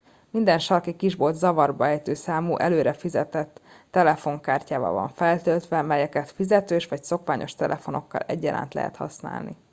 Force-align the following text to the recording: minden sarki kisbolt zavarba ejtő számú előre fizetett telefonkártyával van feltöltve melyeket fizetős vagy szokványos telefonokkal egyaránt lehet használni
minden 0.31 0.59
sarki 0.59 0.95
kisbolt 0.95 1.35
zavarba 1.35 1.85
ejtő 1.87 2.13
számú 2.13 2.57
előre 2.57 2.93
fizetett 2.93 3.61
telefonkártyával 3.89 4.91
van 4.93 5.09
feltöltve 5.09 5.81
melyeket 5.81 6.31
fizetős 6.31 6.87
vagy 6.87 7.03
szokványos 7.03 7.55
telefonokkal 7.55 8.19
egyaránt 8.21 8.73
lehet 8.73 8.95
használni 8.95 9.55